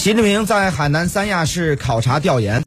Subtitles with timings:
[0.00, 2.58] 习近平在海南三亚市考察调研。